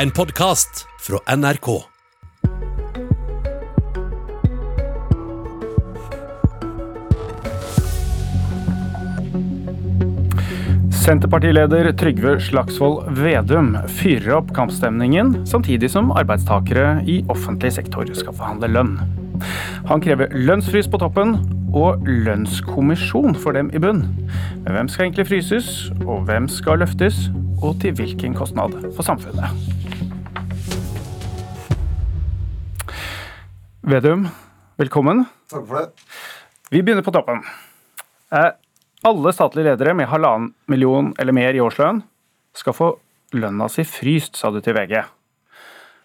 En 0.00 0.10
podkast 0.10 0.86
fra 1.00 1.36
NRK. 1.36 1.66
Senterpartileder 11.04 11.92
Trygve 11.92 12.38
Slagsvold 12.40 13.10
Vedum 13.18 13.74
fyrer 14.00 14.38
opp 14.38 14.54
kampstemningen, 14.56 15.34
samtidig 15.44 15.90
som 15.92 16.08
arbeidstakere 16.16 17.02
i 17.04 17.18
offentlig 17.28 17.74
sektor 17.76 18.08
skal 18.16 18.38
forhandle 18.38 18.70
lønn. 18.72 18.94
Han 19.90 20.00
krever 20.00 20.32
lønnsfrys 20.32 20.88
på 20.88 21.02
toppen 21.04 21.36
og 21.76 22.08
lønnskommisjon 22.08 23.36
for 23.36 23.52
dem 23.52 23.68
i 23.76 23.84
bunn. 23.84 24.06
Men 24.64 24.78
hvem 24.78 24.88
skal 24.88 25.10
egentlig 25.10 25.28
fryses, 25.34 25.90
og 26.06 26.24
hvem 26.30 26.48
skal 26.48 26.80
løftes, 26.86 27.26
og 27.60 27.76
til 27.84 27.92
hvilken 28.00 28.32
kostnad 28.32 28.80
for 28.96 29.04
samfunnet? 29.04 29.76
Vedum, 33.90 34.28
velkommen. 34.78 35.24
Takk 35.50 35.64
for 35.66 35.80
det. 35.80 36.04
Vi 36.70 36.78
begynner 36.78 37.02
på 37.02 37.10
toppen. 37.10 37.40
Eh, 38.30 38.52
alle 39.02 39.32
statlige 39.34 39.72
ledere 39.72 39.96
med 39.98 40.06
halvannen 40.12 40.52
million 40.70 41.08
eller 41.18 41.34
mer 41.34 41.56
i 41.58 41.62
årslønn 41.64 41.98
skal 42.54 42.76
få 42.76 42.90
lønna 43.34 43.66
si 43.72 43.82
fryst, 43.88 44.38
sa 44.38 44.52
du 44.54 44.60
til 44.62 44.76
VG. 44.78 44.94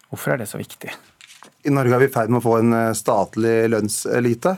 Hvorfor 0.10 0.34
er 0.34 0.42
det 0.42 0.50
så 0.50 0.58
viktig? 0.58 0.96
I 1.62 1.76
Norge 1.76 1.94
er 1.94 2.02
vi 2.02 2.10
i 2.10 2.16
ferd 2.16 2.34
med 2.34 2.42
å 2.42 2.46
få 2.48 2.58
en 2.64 2.74
eh, 2.74 2.98
statlig 2.98 3.54
lønnselite 3.76 4.58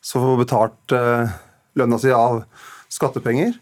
som 0.00 0.24
får 0.24 0.42
betalt 0.46 0.96
eh, 0.96 1.36
lønna 1.76 2.00
si 2.00 2.16
av 2.16 2.40
skattepenger. 2.88 3.52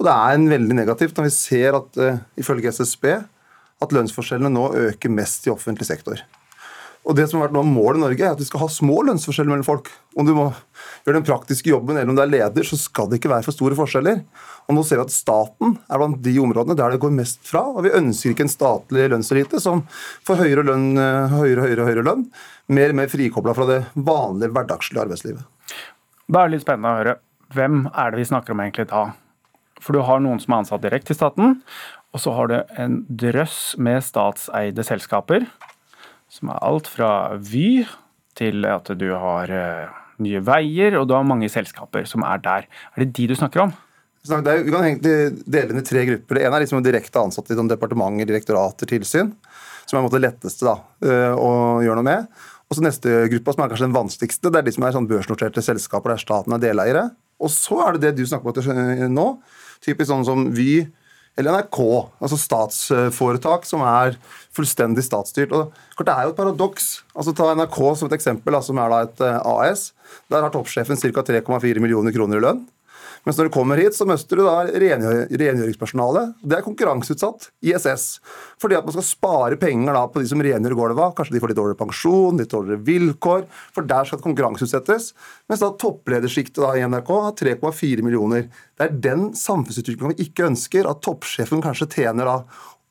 Og 0.00 0.08
det 0.08 0.16
er 0.16 0.40
en 0.40 0.52
veldig 0.56 0.80
negativt 0.80 1.18
når 1.18 1.28
vi 1.28 1.36
ser 1.36 1.76
at 1.82 2.04
ifølge 2.40 2.72
SSB 2.72 3.10
at 3.84 3.92
lønnsforskjellene 3.92 4.56
nå 4.56 4.70
øker 4.88 5.12
mest 5.12 5.44
i 5.44 5.52
offentlig 5.52 5.92
sektor. 5.92 6.24
Og 7.08 7.16
det 7.16 7.24
som 7.30 7.38
har 7.38 7.48
vært 7.48 7.54
noe 7.56 7.64
av 7.64 7.70
målet 7.70 7.96
i 7.96 8.02
Norge, 8.02 8.24
er 8.26 8.34
at 8.34 8.40
vi 8.42 8.46
skal 8.46 8.60
ha 8.60 8.66
små 8.70 8.98
lønnsforskjeller 9.08 9.48
mellom 9.48 9.66
folk. 9.66 9.88
Om 10.20 10.26
du 10.28 10.34
må 10.36 10.44
gjøre 11.06 11.16
den 11.16 11.24
praktiske 11.24 11.70
jobben 11.72 11.96
eller 11.96 12.12
om 12.12 12.18
du 12.18 12.22
er 12.22 12.28
leder, 12.28 12.66
så 12.66 12.76
skal 12.76 13.08
det 13.08 13.20
ikke 13.20 13.30
være 13.32 13.46
for 13.46 13.56
store 13.56 13.78
forskjeller. 13.78 14.20
Og 14.68 14.76
nå 14.76 14.84
ser 14.84 15.00
vi 15.00 15.06
at 15.08 15.14
staten 15.14 15.78
er 15.88 16.02
blant 16.02 16.20
de 16.22 16.34
områdene 16.42 16.76
der 16.76 16.92
det 16.92 17.00
går 17.02 17.14
mest 17.16 17.40
fra. 17.48 17.64
Og 17.72 17.86
vi 17.86 17.94
ønsker 17.96 18.34
ikke 18.34 18.44
en 18.44 18.52
statlig 18.52 19.08
lønnselite 19.14 19.62
som 19.64 19.80
får 20.28 20.42
høyere, 20.42 20.66
lønn, 20.68 20.92
høyere, 21.32 21.64
høyere, 21.64 21.88
høyere 21.88 22.04
lønn, 22.10 22.26
mer 22.68 22.92
og 22.92 23.00
mer 23.00 23.10
frikobla 23.12 23.56
fra 23.56 23.70
det 23.70 23.80
vanlige 23.96 24.52
hverdagslige 24.58 25.06
arbeidslivet. 25.06 25.48
Da 26.30 26.44
er 26.44 26.50
det 26.50 26.58
litt 26.58 26.66
spennende 26.66 26.92
å 26.92 27.00
høre. 27.00 27.16
Hvem 27.56 27.82
er 27.88 28.12
det 28.12 28.20
vi 28.20 28.28
snakker 28.28 28.54
om 28.54 28.62
egentlig 28.62 28.90
da? 28.92 29.08
For 29.80 29.96
du 29.96 30.04
har 30.04 30.20
noen 30.20 30.38
som 30.42 30.52
er 30.52 30.62
ansatt 30.62 30.84
direkte 30.84 31.16
i 31.16 31.18
staten, 31.18 31.58
og 32.12 32.20
så 32.20 32.36
har 32.36 32.50
du 32.50 32.56
en 32.82 33.00
drøss 33.08 33.78
med 33.80 34.04
statseide 34.04 34.84
selskaper 34.84 35.48
som 36.30 36.52
er 36.52 36.62
alt 36.64 36.88
fra 36.90 37.10
Vy 37.42 37.84
til 38.38 38.64
at 38.68 38.90
du 38.96 39.08
har 39.18 39.50
uh, 39.50 40.00
Nye 40.22 40.42
Veier, 40.44 40.96
og 41.00 41.08
du 41.08 41.16
har 41.16 41.26
mange 41.26 41.50
selskaper 41.52 42.06
som 42.08 42.24
er 42.26 42.42
der. 42.44 42.68
Er 42.94 43.04
det 43.04 43.12
de 43.16 43.30
du 43.30 43.36
snakker 43.38 43.66
om? 43.66 43.74
Det 44.20 44.36
er, 44.36 44.62
vi 44.66 44.72
kan 44.72 44.84
egentlig 44.84 45.44
dele 45.48 45.72
inn 45.72 45.80
i 45.80 45.86
tre 45.86 46.04
grupper. 46.08 46.36
Det 46.36 46.44
ene 46.44 46.58
er 46.58 46.64
liksom 46.66 46.84
direkte 46.84 47.22
ansatte 47.22 47.54
i 47.54 47.58
sånn 47.58 47.70
departementer, 47.70 48.28
direktorater, 48.28 48.88
tilsyn. 48.88 49.32
Som 49.88 49.98
er 49.98 50.12
det 50.12 50.22
letteste 50.22 50.68
da, 50.68 50.76
uh, 51.06 51.34
å 51.34 51.50
gjøre 51.84 51.98
noe 52.00 52.08
med. 52.10 52.46
Og 52.70 52.78
så 52.78 52.84
Neste 52.84 53.24
gruppe, 53.32 53.52
som 53.56 53.64
er 53.64 53.72
kanskje 53.72 53.88
den 53.88 53.96
vanskeligste, 53.96 54.50
det 54.52 54.60
er 54.60 54.66
de 54.68 54.72
som 54.76 54.84
er 54.86 54.94
sånn 54.94 55.08
børsnoterte 55.10 55.64
selskaper 55.64 56.14
der 56.14 56.22
staten 56.22 56.54
er 56.54 56.62
deleiere. 56.62 57.08
Og 57.42 57.50
så 57.50 57.80
er 57.82 57.96
det 57.96 58.04
det 58.04 58.20
du 58.20 58.28
snakker 58.28 58.52
om 58.70 59.16
nå. 59.16 59.26
Typisk 59.82 60.12
sånn 60.12 60.26
som 60.28 60.44
Vy, 60.54 60.84
eller 61.38 61.60
NRK, 61.60 61.78
altså 62.20 62.38
statsforetak 62.40 63.64
som 63.68 63.84
er 63.86 64.16
fullstendig 64.56 65.04
statsstyrt. 65.06 65.54
Og 65.54 66.02
Det 66.04 66.12
er 66.12 66.26
jo 66.26 66.34
et 66.34 66.36
paradoks. 66.38 66.88
Altså 67.14 67.34
Ta 67.36 67.52
NRK 67.54 67.78
som 67.96 68.10
et 68.10 68.16
eksempel, 68.18 68.56
som 68.62 68.80
er 68.82 68.90
da 68.90 69.00
et 69.06 69.22
eh, 69.24 69.38
AS. 69.46 69.92
Der 70.32 70.42
har 70.42 70.50
toppsjefen 70.50 70.98
ca. 70.98 71.22
3,4 71.22 71.80
millioner 71.80 72.12
kroner 72.12 72.40
i 72.40 72.44
lønn. 72.44 72.64
Mens 73.26 73.36
når 73.36 73.48
du 73.48 73.52
kommer 73.52 73.80
hit, 73.80 73.96
så 73.96 74.06
møter 74.08 74.38
du 74.38 74.44
da 74.46 74.54
rengjøringspersonalet. 74.80 76.38
Det 76.40 76.56
er 76.56 76.64
konkurranseutsatt, 76.64 77.50
ISS. 77.60 78.06
Fordi 78.62 78.78
at 78.78 78.86
man 78.86 78.96
skal 78.96 79.06
spare 79.06 79.58
penger 79.60 79.96
da 79.96 80.06
på 80.08 80.22
de 80.22 80.30
som 80.30 80.40
rengjør 80.44 80.76
gulvet. 80.78 81.16
Kanskje 81.18 81.36
de 81.36 81.42
får 81.42 81.52
litt 81.52 81.60
dårligere 81.60 81.80
pensjon, 81.82 82.40
litt 82.40 82.54
dårligere 82.54 82.84
vilkår. 82.86 83.44
For 83.76 83.90
der 83.90 84.08
skal 84.08 84.20
det 84.20 84.26
konkurranseutsettes. 84.28 85.10
Mens 85.52 85.64
da 85.64 85.72
toppledersjiktet 85.84 86.80
i 86.80 86.88
NRK 86.88 87.12
har 87.26 87.36
3,4 87.42 88.06
millioner. 88.06 88.48
Det 88.78 88.88
er 88.88 88.98
den 89.10 89.30
samfunnsutviklingen 89.36 90.16
vi 90.16 90.28
ikke 90.30 90.48
ønsker. 90.48 90.88
At 90.88 91.04
toppsjefen 91.04 91.64
kanskje 91.64 91.90
tjener 91.98 92.30
da 92.30 92.38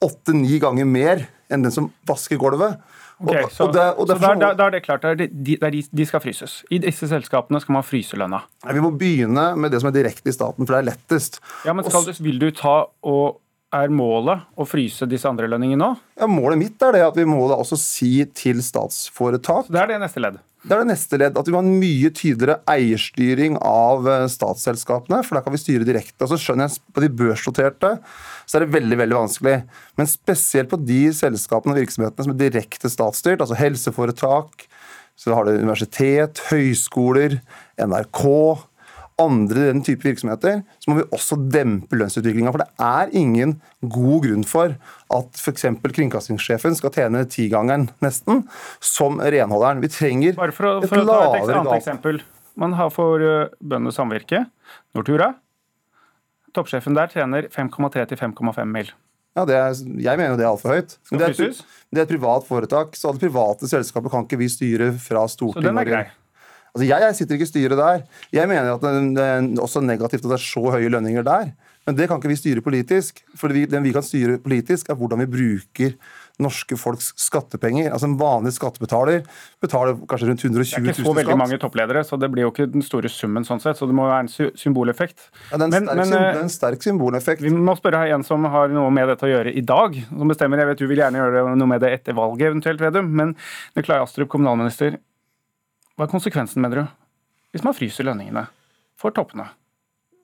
åtte-ni 0.06 0.62
ganger 0.62 0.88
mer 0.88 1.26
enn 1.50 1.66
den 1.66 1.74
som 1.74 1.90
vasker 2.08 2.40
gulvet. 2.40 2.78
Okay, 3.20 3.44
så, 3.52 3.66
og 3.68 3.74
det, 3.76 3.86
og 4.00 4.08
så 4.08 4.16
er 4.48 4.72
det 4.72 4.80
klart, 4.86 5.04
de, 5.20 5.28
de, 5.28 5.58
de, 5.92 6.06
skal 6.08 6.22
fryses. 6.24 6.62
I 6.72 6.80
disse 6.80 7.10
selskapene 7.12 7.60
skal 7.60 7.76
man 7.76 7.84
fryse 7.84 8.16
lønna. 8.16 8.40
Vi 8.72 8.84
må 8.84 8.94
begynne 8.96 9.50
med 9.60 9.74
det 9.76 9.82
som 9.84 9.90
er 9.92 9.98
direkte 9.98 10.32
i 10.32 10.36
staten, 10.36 10.64
for 10.64 10.78
det 10.78 10.80
er 10.80 10.88
lettest. 10.94 11.42
Ja, 11.68 11.76
men 11.76 11.84
skal 11.84 12.24
Vil 12.24 12.40
du 12.40 12.48
ta 12.56 12.78
og 13.04 13.42
er 13.76 13.92
målet 13.94 14.46
å 14.58 14.66
fryse 14.68 15.06
disse 15.10 15.30
andre 15.30 15.50
lønningene 15.50 15.82
nå? 15.82 15.90
Ja, 16.20 16.28
Målet 16.30 16.60
mitt 16.62 16.86
er 16.86 16.96
det 16.96 17.06
at 17.06 17.18
vi 17.18 17.26
må 17.30 17.44
da 17.50 17.58
også 17.62 17.78
si 17.80 18.14
til 18.36 18.64
statsforetak 18.66 19.68
Så 19.68 19.76
Det 19.76 19.82
er 19.82 19.92
det 19.94 20.00
neste 20.02 20.24
ledd? 20.24 20.40
Det 20.60 20.76
er 20.76 20.82
det 20.82 20.90
neste 20.90 21.18
ledd. 21.22 21.38
At 21.40 21.48
vi 21.48 21.54
må 21.56 21.62
ha 21.62 21.64
en 21.64 21.80
mye 21.80 22.10
tydeligere 22.12 22.58
eierstyring 22.68 23.56
av 23.64 24.08
eh, 24.12 24.26
statsselskapene. 24.32 25.22
For 25.24 25.38
der 25.38 25.46
kan 25.46 25.56
vi 25.56 25.62
styre 25.62 25.88
direkte. 25.88 26.26
Og 26.26 26.34
så 26.34 26.40
skjønner 26.42 26.68
jeg 26.68 26.82
På 26.96 27.04
de 27.04 27.12
børsnoterte 27.22 27.94
så 28.50 28.58
er 28.58 28.66
det 28.66 28.74
veldig 28.74 28.98
veldig 29.00 29.18
vanskelig. 29.22 29.56
Men 30.00 30.10
spesielt 30.10 30.72
på 30.72 30.82
de 30.82 31.04
selskapene 31.16 31.76
og 31.76 31.80
virksomhetene 31.80 32.26
som 32.26 32.34
er 32.34 32.42
direkte 32.42 32.92
statsstyrt, 32.92 33.44
altså 33.44 33.56
helseforetak, 33.60 34.66
så 35.20 35.36
har 35.36 35.46
du 35.46 35.60
universitet, 35.60 36.42
høyskoler, 36.50 37.38
NRK 37.80 38.24
andre 39.20 39.70
den 39.70 39.84
type 39.86 40.06
virksomheter, 40.08 40.62
så 40.80 40.92
må 40.92 41.00
vi 41.00 41.08
også 41.16 41.38
dempe 41.52 41.98
lønnsutviklinga. 42.00 42.54
For 42.56 42.64
det 42.64 42.70
er 42.90 43.12
ingen 43.18 43.58
god 43.82 44.26
grunn 44.26 44.46
for 44.48 44.76
at 45.16 45.42
f.eks. 45.42 45.68
kringkastingssjefen 45.84 46.78
skal 46.80 46.94
tjene 46.96 47.26
tigangeren 47.30 47.90
nesten, 48.06 48.46
som 48.84 49.20
renholderen. 49.20 49.84
Vi 49.84 49.92
trenger 49.94 50.40
Bare 50.40 50.56
for 50.56 50.72
å, 50.72 50.74
for 50.86 51.02
et, 51.02 51.06
å 51.06 51.20
ta 51.20 51.42
et 51.42 51.54
annet 51.58 51.76
eksempel. 51.80 52.24
Man 52.60 52.76
har 52.76 52.90
for 52.92 53.24
uh, 53.24 53.52
Bøndenes 53.60 54.00
Samvirke, 54.00 54.46
Nortura. 54.98 55.34
Toppsjefen 56.56 56.98
der 56.98 57.12
tjener 57.14 57.48
5,3 57.54 58.08
til 58.10 58.20
5,5 58.20 58.66
mil. 58.74 58.90
Ja, 59.38 59.46
er, 59.46 59.76
Jeg 60.02 60.18
mener 60.18 60.34
jo 60.34 60.40
det 60.40 60.46
er 60.46 60.50
altfor 60.50 60.74
høyt. 60.74 60.96
Men 61.12 61.22
det 61.22 61.28
er, 61.30 61.60
det 61.94 62.02
er, 62.02 62.08
et 62.08 62.12
privat 62.12 62.48
foretak, 62.48 62.98
så 62.98 63.12
alle 63.12 63.22
private 63.22 63.70
selskaper 63.70 64.12
kan 64.12 64.26
ikke 64.26 64.40
vi 64.42 64.50
styre 64.52 64.90
fra 65.00 65.28
Stortinget. 65.30 65.64
Så 65.64 65.70
den 65.70 65.82
er 65.84 65.88
grei? 65.88 66.08
Altså, 66.74 66.86
jeg, 66.86 67.02
jeg, 67.02 67.18
sitter 67.18 67.38
ikke 67.38 67.48
i 67.48 67.54
styret 67.54 67.80
der. 67.80 68.06
Jeg 68.36 68.52
mener 68.52 68.76
at 68.76 68.86
det 68.86 69.26
er 69.26 69.50
også 69.62 69.82
negativt 69.84 70.26
at 70.26 70.32
det 70.34 70.40
er 70.40 70.48
så 70.48 70.64
høye 70.76 70.92
lønninger 70.94 71.26
der. 71.26 71.52
Men 71.88 71.98
det 71.98 72.06
kan 72.10 72.20
ikke 72.20 72.30
vi 72.30 72.38
styre 72.38 72.62
politisk. 72.62 73.24
For 73.40 73.50
vi, 73.56 73.64
det 73.66 73.80
vi 73.82 73.94
kan 73.96 74.06
styre 74.06 74.38
politisk, 74.44 74.92
er 74.92 74.98
hvordan 75.00 75.24
vi 75.24 75.30
bruker 75.32 75.96
norske 76.40 76.78
folks 76.80 77.10
skattepenger. 77.20 77.90
Altså 77.92 78.08
En 78.08 78.16
vanlig 78.20 78.54
skattebetaler 78.56 79.26
betaler 79.64 79.98
kanskje 80.10 80.30
rundt 80.30 80.46
120 80.46 80.54
000 80.56 80.70
skatt. 80.70 80.86
Det 80.86 80.94
er 80.94 80.94
ikke 80.94 81.08
så 81.08 81.16
veldig 81.18 81.34
skatt. 81.34 81.42
mange 81.42 81.60
toppledere, 81.64 82.04
så 82.08 82.20
det 82.22 82.30
blir 82.32 82.46
jo 82.46 82.52
ikke 82.54 82.70
den 82.72 82.86
store 82.86 83.12
summen 83.12 83.48
sånn 83.48 83.64
sett. 83.64 83.80
Så 83.80 83.90
det 83.90 83.98
må 83.98 84.08
være 84.08 84.28
en 84.28 84.54
symboleffekt. 84.60 85.28
Ja, 85.50 85.58
det 85.58 85.66
er 85.66 85.66
en, 85.66 85.74
men, 85.74 85.90
sterk, 85.90 86.00
men, 86.00 86.14
det 86.14 86.22
er 86.22 86.44
en 86.46 86.54
sterk 86.54 86.86
symboleffekt. 86.86 87.44
Vi 87.44 87.52
må 87.56 87.76
spørre 87.80 88.06
her 88.06 88.16
en 88.16 88.28
som 88.28 88.48
har 88.54 88.72
noe 88.76 88.94
med 88.94 89.12
dette 89.12 89.28
å 89.28 89.34
gjøre 89.34 89.56
i 89.58 89.66
dag. 89.66 90.00
Som 90.14 90.32
bestemmer, 90.32 90.64
jeg 90.64 90.72
vet 90.72 90.86
du 90.86 90.88
vil 90.94 91.04
gjerne 91.04 91.24
gjøre 91.24 91.46
noe 91.52 91.74
med 91.74 91.84
det 91.84 91.94
etter 91.98 92.18
valget 92.18 92.54
eventuelt, 92.54 92.86
Vedum. 92.86 93.12
Men 93.20 93.36
Nikolai 93.76 94.00
Astrup, 94.06 94.32
kommunalminister. 94.32 95.02
Hva 96.00 96.08
er 96.08 96.16
konsekvensen, 96.16 96.64
mener 96.64 96.80
du? 96.80 96.98
hvis 97.54 97.66
man 97.66 97.76
fryser 97.78 98.08
lønningene 98.08 98.46
for 99.00 99.16
toppene? 99.16 99.48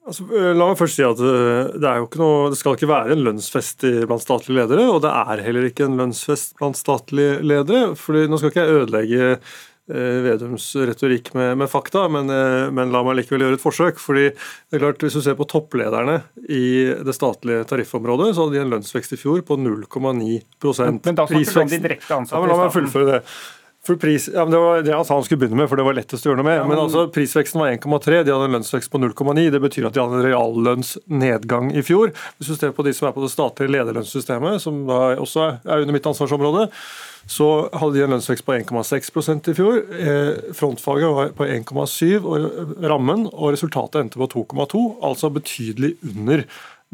Altså, 0.06 0.22
øh, 0.30 0.52
la 0.54 0.68
meg 0.70 0.78
først 0.78 1.00
si 1.00 1.02
at 1.02 1.18
øh, 1.18 1.72
det, 1.82 1.94
noe, 2.20 2.50
det, 2.52 2.58
skal 2.60 2.76
ikke 2.76 2.90
være 2.92 3.16
en 3.16 3.24
lønnsfest 3.26 3.82
blant 4.06 4.22
statlige 4.22 4.60
ledere, 4.60 4.84
og 4.92 5.00
det 5.02 5.10
er 5.10 5.42
heller 5.48 5.66
ikke 5.66 5.88
en 5.88 5.96
lønnsfest 5.98 6.54
blant 6.60 6.78
statlige 6.78 7.40
ledere. 7.42 7.96
fordi 7.98 8.28
Nå 8.30 8.38
skal 8.38 8.52
ikke 8.52 8.62
jeg 8.62 8.76
ødelegge 8.76 9.32
eh, 9.34 10.20
Vedums 10.28 10.68
retorikk 10.78 11.32
med, 11.34 11.56
med 11.58 11.72
fakta, 11.72 12.04
men, 12.06 12.30
eh, 12.30 12.68
men, 12.70 12.94
la 12.94 13.02
meg 13.02 13.18
likevel 13.18 13.48
gjøre 13.48 13.58
et 13.58 13.66
forsøk. 13.66 13.98
fordi 13.98 14.28
det 14.30 14.78
er 14.78 14.84
klart, 14.84 15.02
Hvis 15.02 15.18
du 15.18 15.24
ser 15.26 15.34
på 15.34 15.50
topplederne 15.50 16.20
i 16.46 16.94
det 17.02 17.18
statlige 17.18 17.66
tariffområdet, 17.66 18.36
så 18.36 18.46
hadde 18.46 18.60
de 18.60 18.62
en 18.62 18.74
lønnsvekst 18.76 19.18
i 19.18 19.22
fjor 19.24 19.42
på 19.42 19.58
0,9% 19.58 21.02
Men 21.02 21.18
da 21.18 21.26
snakker 21.26 21.50
du 21.50 21.62
om 21.66 21.74
de 21.74 21.82
direkte 21.82 22.14
ansatte 22.14 22.38
ja, 22.38 22.46
men 22.46 22.54
La 22.54 22.62
meg 22.62 22.74
fullføre 22.78 23.16
det. 23.16 23.22
For 23.86 23.98
pris, 24.00 24.28
ja, 24.34 24.44
Det 24.44 24.58
var 24.58 24.82
det 24.82 24.94
han 24.94 25.04
sa 25.06 25.14
han 25.14 25.24
skulle 25.24 25.44
begynne 25.44 25.60
med, 25.60 25.68
for 25.70 25.78
det 25.78 25.86
var 25.86 25.94
lettest 25.94 26.26
å 26.26 26.30
gjøre 26.30 26.40
noe 26.40 26.48
med. 26.48 26.56
Ja, 26.58 26.64
men, 26.66 26.74
men 26.74 26.84
altså, 26.88 27.06
Prisveksten 27.14 27.62
var 27.62 27.70
1,3, 27.70 28.22
de 28.26 28.34
hadde 28.34 28.48
en 28.48 28.56
lønnsvekst 28.58 28.90
på 28.90 29.00
0,9. 29.00 29.44
Det 29.54 29.62
betyr 29.62 29.86
at 29.88 29.94
de 29.94 30.02
hadde 30.02 30.18
en 30.18 30.26
reallønnsnedgang 30.26 31.70
i 31.70 31.84
fjor. 31.86 32.10
Hvis 32.36 32.50
du 32.50 32.56
ser 32.58 32.74
på 32.74 32.86
de 32.86 32.94
som 32.96 33.06
er 33.06 33.14
på 33.14 33.22
det 33.22 33.30
statlige 33.34 33.74
lederlønnssystemet, 33.76 34.58
som 34.64 34.82
da 34.90 35.02
også 35.22 35.46
er 35.62 35.84
under 35.84 35.94
mitt 35.94 36.08
ansvarsområde, 36.10 36.66
så 37.30 37.50
hadde 37.74 37.94
de 37.94 38.04
en 38.06 38.14
lønnsvekst 38.16 38.46
på 38.46 38.54
1,6% 38.58 39.50
i 39.50 39.56
fjor. 39.58 39.82
Eh, 39.98 40.52
frontfaget 40.54 41.14
var 41.14 41.34
på 41.38 41.46
1,7 41.46 42.26
og 42.26 42.86
rammen, 42.86 43.28
og 43.32 43.54
resultatet 43.54 44.02
endte 44.02 44.22
på 44.22 44.30
2,2, 44.34 44.86
altså 45.06 45.30
betydelig 45.34 45.94
under 46.06 46.46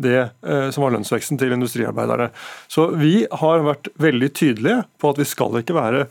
det 0.03 0.19
eh, 0.23 0.69
som 0.73 0.87
var 0.87 0.95
lønnsveksten 0.95 1.41
til 1.41 1.53
industriarbeidere. 1.53 2.31
Så 2.73 2.88
vi 2.97 3.27
har 3.29 3.65
vært 3.67 3.91
veldig 4.00 4.31
tydelige 4.33 4.79
på 5.00 5.12
at 5.12 5.21
vi 5.21 5.29
skal 5.29 5.61
ikke 5.61 5.77
være 5.77 6.06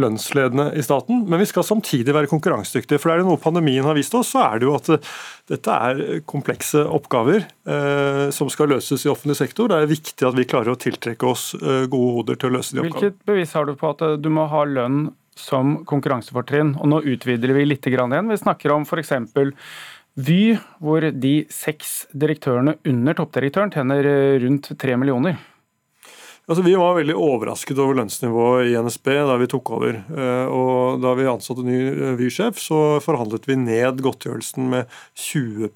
lønnsledende 0.00 0.70
i 0.76 0.84
staten, 0.84 1.24
men 1.28 1.40
vi 1.40 1.48
skal 1.48 1.64
samtidig 1.66 2.14
være 2.14 2.30
konkurransedyktige. 2.30 3.00
For 3.02 3.12
er 3.12 3.20
det 3.20 3.28
noe 3.28 3.40
pandemien 3.40 3.86
har 3.86 3.96
vist 3.98 4.14
oss, 4.16 4.32
så 4.34 4.44
er 4.44 4.60
det 4.60 4.68
jo 4.68 4.76
at 4.76 4.90
eh, 4.94 5.10
dette 5.52 5.76
er 5.88 6.02
komplekse 6.28 6.84
oppgaver 6.84 7.44
eh, 7.44 8.26
som 8.34 8.50
skal 8.52 8.72
løses 8.74 9.06
i 9.06 9.12
offentlig 9.12 9.38
sektor. 9.40 9.72
Det 9.72 9.80
er 9.80 9.90
viktig 9.90 10.28
at 10.28 10.38
vi 10.38 10.48
klarer 10.48 10.74
å 10.74 10.80
tiltrekke 10.80 11.30
oss 11.30 11.50
eh, 11.58 11.86
gode 11.90 12.12
hoder 12.18 12.40
til 12.40 12.50
å 12.50 12.58
løse 12.58 12.76
de 12.76 12.82
oppgavene. 12.82 13.00
Hvilket 13.00 13.28
bevis 13.32 13.56
har 13.56 13.68
du 13.68 13.74
på 13.78 13.92
at 13.94 14.06
du 14.22 14.30
må 14.32 14.46
ha 14.52 14.62
lønn 14.68 15.10
som 15.36 15.78
konkurransefortrinn? 15.88 16.76
Og 16.80 16.92
nå 16.92 17.02
utvider 17.16 17.52
vi 17.56 17.66
litt 17.68 17.90
igjen. 17.90 18.32
Vi 18.32 18.40
snakker 18.40 18.76
om 18.76 18.86
f.eks. 18.88 19.12
Vy, 20.16 20.56
hvor 20.80 21.04
de 21.12 21.34
seks 21.52 22.06
direktørene 22.16 22.78
under 22.88 23.18
toppdirektøren 23.18 23.74
tjener 23.74 24.08
rundt 24.40 24.70
tre 24.80 24.96
millioner. 24.96 25.36
Altså, 26.46 26.62
vi 26.62 26.76
var 26.78 26.94
veldig 26.94 27.14
overrasket 27.18 27.78
over 27.82 27.96
lønnsnivået 27.98 28.68
i 28.70 28.76
NSB 28.78 29.08
da 29.26 29.34
vi 29.40 29.48
tok 29.50 29.70
over. 29.74 29.96
Eh, 29.98 30.46
og 30.46 31.00
Da 31.02 31.14
vi 31.18 31.26
ansatte 31.26 31.64
ny 31.66 31.78
eh, 31.90 32.12
Vy-sjef, 32.20 32.60
så 32.62 33.00
forhandlet 33.02 33.48
vi 33.50 33.58
ned 33.58 33.98
godtgjørelsen 34.04 34.68
med 34.70 34.86
20 35.18 35.72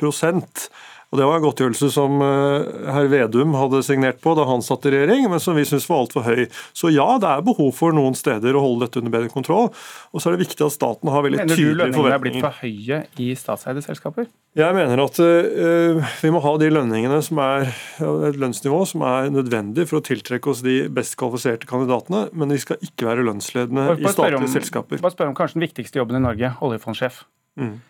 og 1.10 1.18
Det 1.18 1.26
var 1.26 1.40
en 1.40 1.42
godtgjørelse 1.42 1.88
som 1.90 2.20
eh, 2.22 2.68
herr 2.94 3.08
Vedum 3.10 3.56
hadde 3.58 3.80
signert 3.82 4.20
på 4.22 4.30
da 4.38 4.44
han 4.46 4.62
satt 4.62 4.84
i 4.86 4.92
regjering, 4.94 5.24
men 5.32 5.40
som 5.42 5.56
vi 5.58 5.64
syntes 5.66 5.88
var 5.90 6.04
altfor 6.04 6.22
høy. 6.22 6.44
Så 6.70 6.92
ja, 6.94 7.06
det 7.18 7.26
er 7.26 7.42
behov 7.48 7.72
for 7.74 7.96
noen 7.96 8.14
steder 8.14 8.54
å 8.54 8.62
holde 8.62 8.86
dette 8.86 9.02
under 9.02 9.16
bedre 9.16 9.32
kontroll. 9.32 9.72
Og 10.14 10.22
så 10.22 10.30
er 10.30 10.36
det 10.36 10.44
viktig 10.44 10.62
at 10.68 10.76
staten 10.76 11.10
har 11.10 11.26
veldig 11.26 11.48
tydelige 11.50 11.58
forventninger. 11.58 11.74
Mener 11.74 11.74
du 11.74 11.82
lønningene 11.82 12.14
er 12.14 12.22
blitt 12.22 12.46
for 12.46 12.62
høye 12.62 13.26
i 13.26 13.28
statseide 13.42 13.84
selskaper? 13.88 14.30
Jeg 14.60 14.78
mener 14.78 15.02
at 15.02 15.18
uh, 15.18 16.14
vi 16.22 16.32
må 16.34 16.44
ha 16.46 16.54
de 16.62 16.70
lønningene 16.78 17.20
som 17.26 17.42
er 17.42 17.68
et 18.30 18.38
lønnsnivå 18.38 18.80
som 18.94 19.06
er 19.10 19.34
nødvendig 19.34 19.90
for 19.90 19.98
å 19.98 20.06
tiltrekke 20.06 20.54
oss 20.54 20.62
de 20.66 20.84
best 20.94 21.18
kvalifiserte 21.18 21.66
kandidatene, 21.70 22.28
men 22.30 22.54
vi 22.54 22.62
skal 22.62 22.78
ikke 22.86 23.10
være 23.10 23.26
lønnsledende 23.26 23.96
i 23.98 24.06
statlige 24.06 24.44
om, 24.44 24.50
selskaper. 24.50 25.02
Bare 25.02 25.18
spør 25.18 25.34
om 25.34 25.38
kanskje 25.38 25.58
den 25.58 25.66
viktigste 25.66 26.02
jobben 26.02 26.22
i 26.22 26.26
Norge, 26.30 26.54
oljefondsjef. 26.62 27.24
Mm. 27.58 27.80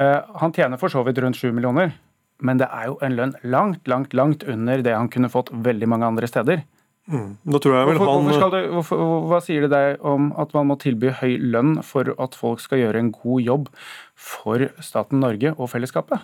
Uh, 0.00 0.20
han 0.40 0.56
tjener 0.56 0.80
for 0.80 0.92
så 0.92 1.04
vidt 1.04 1.20
rundt 1.20 1.36
7 1.36 1.50
millioner 1.52 1.92
men 2.40 2.60
det 2.60 2.68
er 2.72 2.90
jo 2.90 2.98
en 3.04 3.16
lønn 3.16 3.32
langt, 3.42 3.86
langt, 3.88 4.14
langt 4.16 4.44
under 4.48 4.82
det 4.84 4.96
han 4.96 5.10
kunne 5.12 5.32
fått 5.32 5.52
veldig 5.52 5.88
mange 5.90 6.08
andre 6.08 6.30
steder. 6.30 6.64
Mm. 7.10 7.38
hvorfor, 7.42 7.72
han... 7.74 8.26
hvorfor 8.28 8.50
det, 8.52 8.60
hvorfor, 8.70 9.00
hva 9.26 9.38
sier 9.42 9.64
det 9.66 9.70
deg 9.72 10.02
om 10.06 10.28
at 10.38 10.52
man 10.54 10.68
må 10.68 10.76
tilby 10.78 11.10
høy 11.18 11.40
lønn 11.42 11.80
for 11.82 12.12
at 12.22 12.36
folk 12.38 12.62
skal 12.62 12.84
gjøre 12.84 13.00
en 13.02 13.08
god 13.14 13.40
jobb 13.42 13.70
for 14.14 14.68
staten 14.84 15.22
Norge 15.24 15.56
og 15.56 15.72
fellesskapet? 15.72 16.22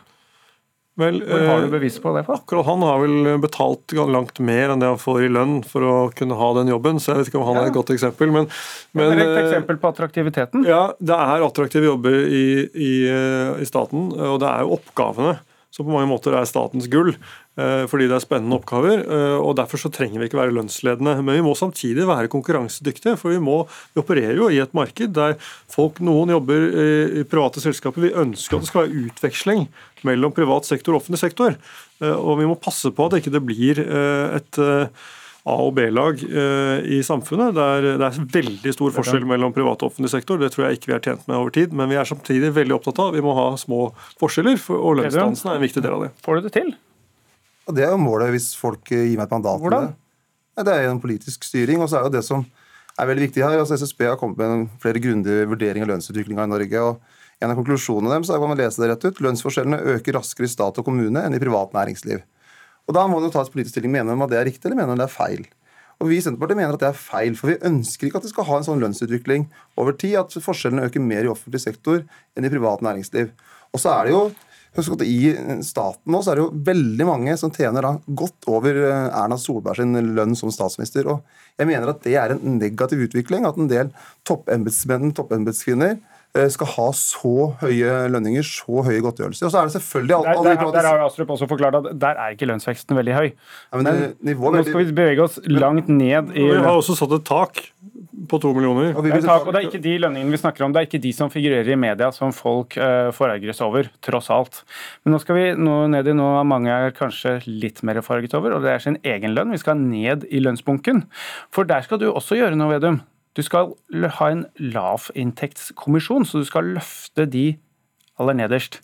Vel, 0.96 1.18
Hvor 1.28 1.42
har 1.44 1.58
du 1.60 1.66
eh, 1.66 1.72
bevis 1.74 1.98
på 2.00 2.12
det? 2.16 2.22
for? 2.24 2.38
Akkurat 2.40 2.64
Han 2.70 2.84
har 2.86 3.02
vel 3.02 3.34
betalt 3.42 3.92
langt 3.92 4.38
mer 4.40 4.72
enn 4.72 4.80
det 4.80 4.88
han 4.88 5.00
får 5.00 5.26
i 5.26 5.32
lønn 5.32 5.58
for 5.68 5.84
å 5.84 5.96
kunne 6.16 6.38
ha 6.38 6.46
den 6.56 6.70
jobben, 6.72 7.00
så 7.02 7.12
jeg 7.12 7.18
vet 7.18 7.32
ikke 7.32 7.40
om 7.42 7.48
han 7.50 7.58
ja. 7.58 7.64
er 7.66 7.72
et 7.72 7.76
godt 7.76 7.92
eksempel. 7.92 8.32
Men, 8.32 8.48
men, 8.96 9.12
et 9.18 9.26
eh, 9.26 9.42
eksempel 9.42 9.76
på 9.82 9.90
attraktiviteten? 9.92 10.64
Ja, 10.68 10.94
Det 10.96 11.18
er 11.18 11.44
attraktive 11.44 11.90
jobber 11.90 12.16
i, 12.24 12.46
i, 12.72 12.94
eh, 13.12 13.60
i 13.60 13.68
staten, 13.68 14.08
og 14.14 14.40
det 14.40 14.48
er 14.48 14.64
jo 14.64 14.78
oppgavene 14.78 15.36
som 15.74 15.84
på 15.84 15.92
mange 15.92 16.08
måter 16.08 16.34
er 16.36 16.46
statens 16.48 16.86
gull, 16.88 17.10
eh, 17.58 17.84
fordi 17.90 18.06
det 18.08 18.16
er 18.16 18.24
spennende 18.24 18.56
oppgaver. 18.56 19.02
Eh, 19.02 19.36
og 19.36 19.56
Derfor 19.58 19.80
så 19.82 19.90
trenger 19.92 20.20
vi 20.20 20.28
ikke 20.30 20.38
være 20.38 20.54
lønnsledende. 20.56 21.18
Men 21.22 21.36
vi 21.36 21.44
må 21.44 21.52
samtidig 21.58 22.06
være 22.08 22.30
konkurransedyktige. 22.32 23.16
For 23.20 23.34
vi, 23.34 23.40
må, 23.42 23.58
vi 23.94 24.02
opererer 24.02 24.40
jo 24.40 24.48
i 24.48 24.62
et 24.62 24.72
marked 24.76 25.12
der 25.16 25.36
folk, 25.72 26.00
noen 26.00 26.32
jobber 26.32 26.70
i 27.20 27.26
private 27.28 27.60
selskaper. 27.64 28.06
Vi 28.06 28.14
ønsker 28.16 28.56
at 28.56 28.64
det 28.64 28.70
skal 28.70 28.86
være 28.86 29.04
utveksling 29.06 29.68
mellom 30.06 30.34
privat 30.36 30.68
sektor 30.68 30.94
og 30.94 31.02
offentlig 31.02 31.22
sektor. 31.26 31.58
Eh, 32.00 32.16
og 32.16 32.40
vi 32.40 32.48
må 32.48 32.56
passe 32.60 32.92
på 32.94 33.06
at 33.06 33.16
det 33.16 33.24
ikke 33.24 33.44
blir 33.44 33.82
et 33.82 34.58
A- 35.46 35.62
og 35.62 35.76
B-lag 35.76 36.19
eh, 36.26 36.87
i 36.96 37.02
samfunnet. 37.06 37.54
Det 37.54 37.66
er, 37.76 37.84
det 38.00 38.06
er, 38.08 38.16
veldig 38.34 38.72
stor 38.75 38.94
forskjell 38.96 39.26
mellom 39.31 39.54
privat 39.54 39.84
og 39.84 39.93
offentlig 39.93 40.10
sektor. 40.10 40.40
Det 40.43 40.50
tror 40.54 40.66
jeg 40.66 40.81
ikke 40.81 40.90
vi 40.90 40.96
er 40.96 41.04
tjent 41.04 41.28
med 41.31 41.38
over 41.38 41.54
tid. 41.54 41.76
Men 41.76 41.93
vi 41.93 41.98
er 42.00 42.08
samtidig 42.08 42.50
veldig 42.56 42.75
opptatt 42.81 42.98
av 43.04 43.12
at 43.12 43.19
vi 43.19 43.22
må 43.22 43.34
ha 43.38 43.46
små 43.60 43.84
forskjeller, 44.19 44.58
og 44.75 44.98
lønnsdannelsen 44.98 45.52
er 45.52 45.60
en 45.60 45.66
viktig 45.69 45.84
del 45.84 45.94
av 45.94 46.06
det. 46.06 46.10
Får 46.26 46.40
du 46.40 46.48
det 46.48 46.54
til? 46.56 46.75
Det 47.76 47.87
er 47.87 47.94
jo 47.94 48.02
målet 48.02 48.34
hvis 48.34 48.52
folk 48.58 48.90
gir 48.90 49.14
meg 49.14 49.26
et 49.26 49.34
mandat 49.34 49.62
Hvordan? 49.62 49.88
det. 49.90 50.66
Det 50.66 50.72
er 50.72 50.87
gjennom 50.87 51.02
politisk 51.02 51.46
styring. 51.46 51.82
og 51.82 51.90
så 51.90 52.00
er 52.00 52.06
jo 52.06 52.14
det 52.16 52.25
som 52.26 52.44
er 52.96 53.08
veldig 53.10 53.26
viktig 53.26 53.42
her, 53.44 53.58
altså 53.60 53.76
SSB 53.76 54.06
har 54.08 54.19
kommet 54.20 54.40
med 54.40 54.69
flere 54.82 55.02
grundige 55.02 55.49
vurderinger 55.50 55.84
av 55.84 55.94
lønnsutviklinga 55.94 56.46
i 56.46 56.52
Norge. 56.52 56.82
og 56.82 57.42
En 57.42 57.52
av 57.52 57.58
konklusjonene 57.58 58.14
dem 58.14 58.25
så 58.25 58.38
kan 58.38 58.49
man 58.49 58.58
lese 58.58 58.81
det 58.81 58.88
rett 58.90 59.04
ut. 59.04 59.20
Lønnsforskjellene 59.20 59.82
øker 59.94 60.16
raskere 60.16 60.49
i 60.49 60.52
stat 60.52 60.78
og 60.81 60.87
kommune 60.87 61.20
enn 61.20 61.37
i 61.37 61.42
privat 61.42 61.75
næringsliv. 61.76 62.22
Og 62.87 62.94
Da 62.94 63.06
må 63.11 63.21
du 63.21 63.31
ta 63.31 63.43
et 63.43 63.53
politisk 63.53 63.75
stilling. 63.75 63.93
Mener 63.94 64.15
man 64.15 64.29
at 64.29 64.35
det 64.35 64.41
er 64.41 64.49
riktig, 64.50 64.67
eller 64.69 64.79
mener 64.79 64.94
man 64.94 65.03
det 65.03 65.09
er 65.09 65.17
feil? 65.17 65.47
Og 65.97 66.11
Vi 66.11 66.19
i 66.19 66.25
Senterpartiet 66.25 66.59
mener 66.59 66.77
at 66.77 66.83
det 66.83 66.91
er 66.91 66.99
feil, 66.99 67.37
for 67.38 67.50
vi 67.50 67.61
ønsker 67.65 68.09
ikke 68.09 68.21
at 68.21 68.27
det 68.27 68.33
skal 68.35 68.44
ha 68.50 68.59
en 68.59 68.67
sånn 68.67 68.83
lønnsutvikling 68.85 69.47
over 69.81 69.97
tid, 69.97 70.19
at 70.21 70.35
forskjellene 70.44 70.85
øker 70.91 71.00
mer 71.00 71.25
i 71.25 71.31
offentlig 71.33 71.62
sektor 71.62 72.03
enn 72.37 72.44
i 72.44 72.53
privat 72.53 72.85
næringsliv. 72.85 73.31
Og 73.73 73.81
så 73.81 73.94
er 73.94 74.05
det 74.05 74.12
jo 74.12 74.27
I 74.77 75.33
staten 75.65 76.12
nå 76.12 76.19
så 76.21 76.35
er 76.35 76.37
det 76.37 76.43
jo 76.43 76.65
veldig 76.69 77.06
mange 77.09 77.37
som 77.41 77.49
tjener 77.49 77.81
da 77.81 77.94
godt 78.21 78.44
over 78.53 78.77
eh, 78.77 79.06
Erna 79.09 79.38
Solberg 79.41 79.81
sin 79.81 79.97
lønn 80.19 80.37
som 80.37 80.53
statsminister. 80.53 81.09
og 81.09 81.25
Jeg 81.56 81.71
mener 81.71 81.88
at 81.88 82.03
det 82.05 82.12
er 82.21 82.35
en 82.35 82.59
negativ 82.59 83.06
utvikling. 83.06 83.49
At 83.49 83.56
en 83.56 83.71
del 83.73 83.88
toppembetsmenn, 84.29 85.15
toppembetskvinner, 85.17 85.97
skal 86.53 86.71
ha 86.75 86.87
så 86.97 87.35
høye 87.62 87.94
lønninger, 88.12 88.47
så 88.47 88.85
høye 88.87 89.03
godtgjørelser. 89.05 89.49
Og 89.49 89.55
så 89.55 89.61
er 89.61 89.71
det 89.71 89.77
selvfølgelig 89.79 90.17
alt, 90.19 90.31
der, 90.33 90.59
der, 90.61 90.75
der, 90.79 90.91
har 90.91 91.05
Astrup 91.06 91.33
også 91.37 91.49
forklart 91.50 91.79
at 91.81 91.88
der 92.00 92.21
er 92.23 92.35
ikke 92.35 92.49
lønnsveksten 92.50 92.99
veldig 92.99 93.17
høy. 93.17 93.29
Ja, 93.31 93.81
men, 93.81 93.88
men 94.21 94.44
nå 94.56 94.67
skal 94.67 94.83
vi 94.83 94.93
bevege 94.93 95.25
oss 95.27 95.41
langt 95.50 95.91
ned 95.93 96.35
i 96.37 96.47
Vi 96.47 96.61
har 96.61 96.75
også 96.75 96.99
satt 96.99 97.15
et 97.19 97.27
tak 97.29 97.62
på 98.31 98.38
to 98.43 98.53
millioner. 98.56 98.93
Og, 98.97 99.05
det 99.05 99.21
tak, 99.25 99.44
og 99.47 99.55
det 99.55 99.61
er 99.61 99.69
ikke 99.69 99.83
de 99.83 99.94
lønningene 100.03 100.35
vi 100.35 100.41
snakker 100.41 100.67
om, 100.67 100.75
det 100.75 100.83
er 100.83 100.88
ikke 100.88 101.03
de 101.03 101.12
som 101.17 101.31
figurerer 101.33 101.69
i 101.73 101.79
media 101.79 102.09
som 102.15 102.33
folk 102.35 102.77
uh, 102.81 103.11
forarges 103.17 103.61
over, 103.65 103.91
tross 104.05 104.31
alt. 104.33 104.62
Men 105.05 105.17
nå 105.17 105.21
skal 105.23 105.38
vi 105.38 105.47
nå 105.61 105.77
ned 105.93 106.11
i 106.11 106.17
noe 106.17 106.44
mange 106.49 106.73
er 106.73 106.97
kanskje 106.97 107.38
litt 107.47 107.83
mer 107.87 108.00
forarget 108.06 108.37
over, 108.38 108.56
og 108.56 108.65
det 108.67 108.73
er 108.75 108.87
sin 108.87 109.00
egen 109.05 109.37
lønn. 109.37 109.55
Vi 109.55 109.62
skal 109.62 109.79
ned 109.81 110.27
i 110.31 110.43
lønnsbunken. 110.43 111.05
For 111.55 111.69
der 111.69 111.87
skal 111.87 112.03
du 112.03 112.11
også 112.12 112.38
gjøre 112.41 112.59
noe, 112.59 112.73
Vedum. 112.77 113.03
Du 113.37 113.43
skal 113.44 113.75
ha 114.17 114.31
en 114.33 114.47
lavinntektskommisjon, 114.56 116.25
så 116.25 116.41
du 116.41 116.49
skal 116.49 116.73
løfte 116.79 117.27
de 117.29 117.50
aller 118.17 118.38
nederst. 118.38 118.81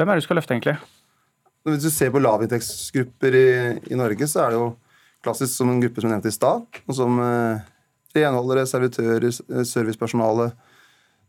Hvem 0.00 0.08
er 0.08 0.16
det 0.16 0.22
du 0.22 0.26
skal 0.26 0.38
løfte, 0.40 0.56
egentlig? 0.56 0.78
Hvis 1.68 1.84
du 1.84 1.90
ser 1.92 2.10
på 2.14 2.22
lavinntektsgrupper 2.22 3.36
i, 3.36 3.48
i, 3.92 3.98
Norge, 3.98 4.26
så 4.26 4.46
er 4.46 4.54
det 4.54 4.62
jo 4.62 4.70
klassisk 5.22 5.52
som 5.52 5.70
en 5.70 5.82
gruppe 5.82 6.00
som 6.00 6.08
er 6.08 6.16
nevnt 6.16 6.30
i 6.30 6.34
stad. 6.34 6.80
Som 6.96 7.20
eh, 7.22 7.60
renholdere, 8.16 8.64
servitører, 8.66 9.28
eh, 9.28 9.66
servicepersonale, 9.68 10.48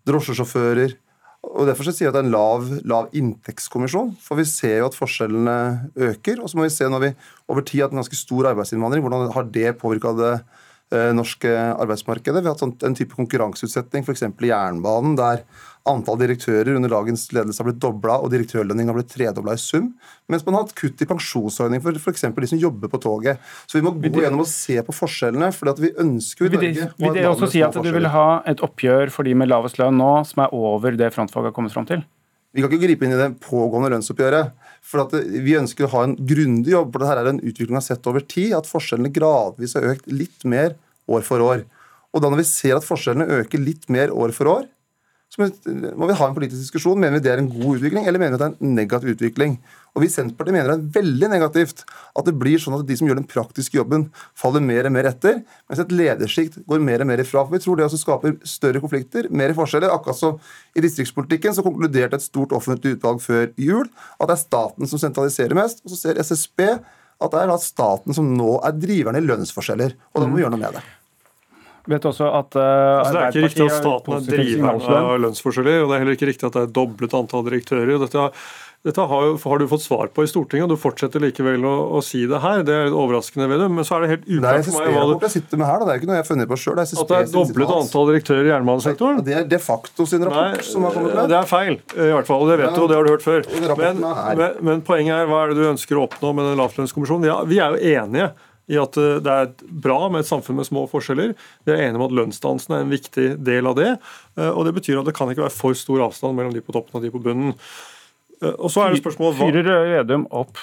drosjesjåfører. 0.07 0.95
Og 1.43 1.67
Derfor 1.67 1.91
sier 1.91 2.07
jeg 2.07 2.13
at 2.13 2.15
det 2.15 2.23
er 2.23 2.29
en 2.29 2.33
lav, 2.33 2.69
lav, 2.87 3.11
inntektskommisjon. 3.11 4.15
For 4.23 4.39
vi 4.39 4.47
ser 4.47 4.79
jo 4.79 4.87
at 4.87 4.97
forskjellene 4.97 5.57
øker. 6.09 6.39
Og 6.39 6.49
så 6.49 6.57
må 6.57 6.65
vi 6.65 6.73
se 6.73 6.87
når 6.87 7.09
vi 7.09 7.15
over 7.51 7.67
tid 7.67 7.81
har 7.81 7.89
hatt 7.89 7.97
en 7.97 8.05
ganske 8.05 8.23
stor 8.23 8.53
arbeidsinnvandring, 8.53 9.03
hvordan 9.03 9.33
har 9.35 9.51
det 9.51 9.75
påvirka 9.83 10.15
det 10.15 10.37
norske 11.15 11.51
arbeidsmarkedet. 11.51 12.43
Vi 12.43 12.49
har 12.49 12.57
hatt 12.57 12.83
en 12.87 12.97
type 12.97 13.15
konkurranseutsetting 13.17 14.05
f.eks. 14.05 14.25
i 14.27 14.51
jernbanen, 14.51 15.15
der 15.19 15.45
antall 15.89 16.19
direktører 16.21 16.77
under 16.77 16.91
dagens 16.91 17.25
ledelse 17.35 17.59
har 17.59 17.67
blitt 17.67 17.81
dobla 17.83 18.15
og 18.23 18.31
direktørlønningen 18.31 18.91
har 18.91 18.97
blitt 18.97 19.11
tredobla 19.11 19.55
i 19.57 19.61
sum. 19.61 19.89
Mens 20.31 20.45
man 20.45 20.55
har 20.55 20.65
hatt 20.65 20.75
kutt 20.79 21.03
i 21.03 21.07
pensjonsordning 21.09 21.83
for 21.83 21.99
f.eks. 21.99 22.23
de 22.23 22.51
som 22.53 22.61
jobber 22.61 22.91
på 22.91 23.01
toget. 23.03 23.41
Så 23.67 23.79
vi 23.79 23.85
må 23.85 23.91
gå 23.97 24.23
gjennom 24.23 24.45
og 24.45 24.49
se 24.49 24.79
på 24.85 24.95
forskjellene. 24.95 25.51
for 25.51 25.73
vi 25.83 25.91
ønsker 25.99 26.45
jo 26.45 26.51
i 26.51 26.55
Norge 26.55 26.89
Vil 26.97 27.15
det 27.17 27.27
også 27.27 27.51
si 27.51 27.63
at 27.65 27.75
du 27.75 27.91
vil 27.91 28.07
ha 28.13 28.27
et 28.47 28.63
oppgjør 28.63 29.11
for 29.11 29.27
de 29.27 29.35
med 29.35 29.51
lavest 29.51 29.79
lønn 29.81 29.99
nå, 29.99 30.13
som 30.29 30.45
er 30.45 30.55
over 30.55 30.95
det 30.95 31.11
frontfaget 31.15 31.51
har 31.51 31.57
kommet 31.57 31.75
fram 31.75 31.89
til? 31.89 32.05
Vi 32.53 32.61
kan 32.61 32.69
ikke 32.69 32.85
gripe 32.85 33.05
inn 33.07 33.15
i 33.15 33.19
det 33.19 33.31
pågående 33.41 33.89
lønnsoppgjøret. 33.95 34.53
For 34.85 35.09
Vi 35.11 35.55
ønsker 35.57 35.87
å 35.87 35.93
ha 35.95 36.03
en 36.05 36.15
grundig 36.15 36.75
jobb. 36.75 36.93
for 36.93 37.01
Dette 37.01 37.19
er 37.19 37.31
en 37.33 37.41
utvikling 37.41 37.75
vi 37.75 37.81
har 37.81 37.87
sett 37.87 38.07
over 38.07 38.21
tid. 38.21 38.53
At 38.53 38.69
forskjellene 38.69 39.11
gradvis 39.11 39.73
har 39.75 39.89
økt 39.89 40.07
litt 40.07 40.45
mer 40.45 40.75
år 41.09 41.25
for 41.27 41.43
år. 41.43 41.65
Og 42.13 42.21
da 42.21 42.29
når 42.29 42.43
vi 42.43 42.49
ser 42.51 42.77
at 42.77 42.85
forskjellene 42.85 43.41
øker 43.41 43.61
litt 43.61 43.89
mer 43.91 44.13
år 44.13 44.35
for 44.35 44.51
år, 44.51 44.69
så 45.33 45.41
må 45.41 46.05
vi 46.05 46.13
ha 46.13 46.25
en 46.27 46.35
politisk 46.35 46.59
diskusjon. 46.61 46.99
Mener 47.01 47.17
vi 47.17 47.23
det 47.25 47.31
er 47.33 47.39
en 47.41 47.49
god 47.49 47.79
utvikling, 47.79 48.05
eller 48.05 48.21
mener 48.21 48.35
vi 48.35 48.41
det 48.43 48.45
er 48.45 48.51
en 48.53 48.75
negativ 48.77 49.15
utvikling? 49.15 49.55
Og 49.93 50.03
Vi 50.03 50.09
i 50.09 50.13
Senterpartiet 50.13 50.53
mener 50.53 50.69
det 50.69 50.75
er 50.75 51.01
veldig 51.01 51.29
negativt 51.31 51.81
at 51.89 52.27
det 52.27 52.35
blir 52.37 52.61
sånn 52.61 52.75
at 52.77 52.85
de 52.85 52.97
som 52.97 53.09
gjør 53.09 53.17
den 53.17 53.27
praktiske 53.29 53.79
jobben, 53.79 54.05
faller 54.37 54.61
mer 54.61 54.85
og 54.85 54.93
mer 54.93 55.09
etter, 55.09 55.41
mens 55.69 55.81
et 55.81 55.93
ledersjikt 55.93 56.59
går 56.69 56.85
mer 56.85 57.01
og 57.01 57.09
mer 57.09 57.23
ifra. 57.25 57.47
For 57.47 57.57
Vi 57.57 57.63
tror 57.65 57.79
det 57.79 57.87
også 57.87 58.01
skaper 58.03 58.37
større 58.45 58.81
konflikter, 58.83 59.29
mer 59.33 59.55
forskjeller. 59.57 59.93
Akkurat 59.93 60.21
som 60.21 60.37
i 60.77 60.85
distriktspolitikken 60.85 61.57
så 61.57 61.65
konkluderte 61.65 62.21
et 62.21 62.25
stort 62.25 62.53
offentlig 62.53 62.99
utvalg 62.99 63.21
før 63.25 63.49
jul 63.57 63.87
at 64.19 64.27
det 64.29 64.37
er 64.37 64.43
staten 64.43 64.89
som 64.89 65.01
sentraliserer 65.01 65.57
mest. 65.57 65.81
Og 65.81 65.95
så 65.95 66.01
ser 66.03 66.21
SSB 66.21 66.61
at 67.23 67.31
det 67.33 67.39
er 67.43 67.53
da 67.53 67.55
staten 67.61 68.15
som 68.15 68.27
nå 68.35 68.57
er 68.67 68.75
driveren 68.75 69.19
i 69.19 69.23
lønnsforskjeller. 69.23 69.95
Og 70.13 70.21
da 70.21 70.27
må 70.27 70.37
vi 70.37 70.43
gjøre 70.43 70.55
noe 70.55 70.63
med 70.63 70.77
det. 70.77 70.83
Vet 71.91 72.05
også 72.07 72.29
at 72.31 72.55
uh, 72.55 72.63
altså, 73.01 73.13
Det 73.13 73.21
er 73.21 73.31
ikke 73.33 73.47
riktig 73.47 73.65
at 73.65 73.77
staten 73.81 74.13
er 74.15 74.27
driveren 74.27 74.85
av 74.87 75.17
lønnsforskjeller, 75.25 75.81
og 75.83 75.89
det 75.89 75.95
er 75.95 76.03
heller 76.03 76.17
ikke 76.17 76.29
riktig 76.29 76.47
at 76.47 76.55
det 76.55 76.63
er 76.67 76.75
doblet 76.77 77.15
antall 77.17 77.43
direktører. 77.49 77.97
Dette 78.05 78.21
har 78.21 78.45
dette 78.83 79.03
har, 79.07 79.25
jo, 79.29 79.35
har, 79.39 79.61
du 79.61 79.67
fått 79.71 79.83
svar 79.85 80.09
på 80.11 80.25
i 80.25 80.27
Stortinget, 80.27 80.65
og 80.65 80.75
du 80.75 80.79
fortsetter 80.81 81.21
likevel 81.23 81.63
å, 81.63 81.71
å 81.95 82.01
si 82.03 82.25
det 82.27 82.41
her. 82.43 82.65
Det 82.67 82.73
er 82.75 82.89
litt 82.89 82.97
overraskende 82.99 83.47
ved 83.47 83.61
det, 83.63 83.69
men 83.71 83.87
så 83.87 83.95
er 83.95 84.03
det 84.03 84.09
helt 84.11 84.25
uklart 84.27 84.67
for 84.67 84.79
meg 84.81 84.97
hva 84.97 85.05
det 85.07 85.29
jeg 85.29 85.33
sitter 85.37 85.61
med 85.61 85.69
her, 85.69 85.77
da. 85.79 85.87
Det 85.87 85.93
er 85.93 86.01
ikke 86.01 86.09
noe 86.09 86.17
jeg 86.17 86.23
har 86.25 86.27
funnet 86.27 86.51
på 86.51 86.57
sjøl. 86.59 86.81
At 86.83 86.91
det 86.91 87.19
er 87.21 87.29
doblet 87.31 87.73
antall 87.77 88.11
direktører 88.11 88.49
i 88.49 88.51
jernbanesektoren? 88.51 89.21
Det 89.23 89.37
er 89.39 89.47
de 89.53 89.61
facto 89.63 90.07
sin 90.09 90.27
rapport 90.27 90.57
Nei, 90.57 90.67
som 90.67 90.83
har 90.83 90.97
kommet 90.97 91.15
med. 91.15 91.31
Det 91.31 91.39
er 91.39 91.47
feil, 91.53 91.79
i 91.95 92.09
hvert 92.11 92.31
fall. 92.33 92.43
Det 92.51 92.59
vet 92.59 92.75
du, 92.75 92.81
og 92.83 92.91
det 92.91 92.99
har 92.99 93.07
du 93.07 93.13
hørt 93.13 93.23
før. 93.23 93.47
Men, 93.71 94.03
men, 94.03 94.59
men, 94.59 94.83
poenget 94.83 95.15
er, 95.15 95.31
hva 95.31 95.45
er 95.45 95.53
det 95.53 95.61
du 95.61 95.69
ønsker 95.71 96.01
å 96.01 96.03
oppnå 96.09 96.33
med 96.35 96.51
den 96.51 96.59
lavlønnskommisjonen? 96.59 97.29
Ja, 97.31 97.39
vi 97.47 97.63
er 97.63 97.77
jo 97.77 97.95
enige 97.95 98.33
i 98.71 98.77
at 98.79 98.99
eh, 98.99 99.17
det 99.23 99.31
er 99.31 99.49
bra 99.87 99.97
med 100.11 100.23
et 100.23 100.29
samfunn 100.29 100.59
med 100.59 100.67
små 100.67 100.85
forskjeller. 100.91 101.33
Vi 101.63 101.73
er 101.73 101.87
enige 101.87 101.99
om 101.99 102.05
at 102.07 102.15
lønnsdansen 102.19 102.75
er 102.75 102.85
en 102.85 102.93
viktig 102.93 103.27
del 103.43 103.67
av 103.71 103.79
det. 103.79 103.89
Eh, 104.37 104.51
og 104.51 104.67
Det 104.67 104.75
betyr 104.77 105.01
at 105.01 105.09
det 105.09 105.15
kan 105.17 105.31
ikke 105.31 105.45
være 105.45 105.55
for 105.55 105.77
stor 105.77 106.03
avstand 106.07 106.35
mellom 106.37 106.55
de 106.55 106.63
på 106.63 106.75
toppen 106.75 106.99
og 106.99 107.03
de 107.03 107.11
på 107.13 107.23
bunnen. 107.23 107.55
Eh, 108.43 108.55
og 108.57 108.71
så 108.73 108.85
er 108.85 108.93
det 108.93 109.01
spørsmålet 109.01 109.39
hva... 109.39 109.49
Fyrer 109.49 109.87
Vedum 109.91 110.25
opp 110.33 110.59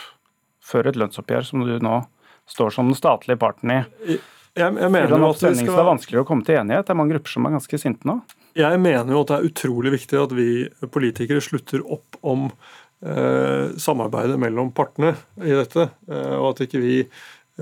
før 0.71 0.91
et 0.91 0.99
lønnsoppgjør, 1.01 1.47
som 1.47 1.65
du 1.67 1.73
nå 1.83 2.03
står 2.51 2.75
som 2.75 2.91
den 2.91 2.99
statlige 2.99 3.41
parten 3.41 3.73
i? 3.73 3.81
Jeg, 4.07 4.21
jeg 4.67 4.91
mener 4.91 5.15
jo 5.15 5.31
at 5.31 5.43
det 5.45 5.55
skal 5.61 5.77
være 5.77 5.89
vanskelig 5.93 6.21
å 6.23 6.27
komme 6.27 6.47
til 6.47 6.59
enighet. 6.59 6.87
Det 6.87 6.95
er 6.95 6.99
mange 6.99 7.15
grupper 7.15 7.35
som 7.35 7.47
er 7.47 7.57
ganske 7.57 7.81
sinte 7.81 8.09
nå. 8.09 8.19
Jeg 8.59 8.83
mener 8.83 9.15
jo 9.15 9.23
at 9.23 9.31
det 9.31 9.37
er 9.39 9.51
utrolig 9.51 9.93
viktig 9.95 10.19
at 10.19 10.33
vi 10.35 10.51
politikere 10.91 11.43
slutter 11.45 11.85
opp 11.87 12.19
om 12.27 12.49
eh, 12.51 13.71
samarbeidet 13.79 14.39
mellom 14.43 14.73
partene 14.75 15.15
i 15.39 15.55
dette, 15.55 15.87
eh, 16.11 16.35
og 16.35 16.53
at 16.53 16.65
ikke 16.67 16.83
vi 16.83 16.97